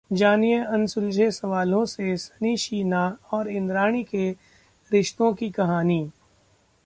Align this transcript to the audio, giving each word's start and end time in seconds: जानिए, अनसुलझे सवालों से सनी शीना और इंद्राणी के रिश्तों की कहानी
जानिए, 0.11 0.63
अनसुलझे 0.63 1.31
सवालों 1.31 1.85
से 1.85 2.15
सनी 2.17 2.57
शीना 2.57 3.17
और 3.31 3.49
इंद्राणी 3.49 4.03
के 4.03 4.29
रिश्तों 4.91 5.33
की 5.33 5.49
कहानी 5.49 6.11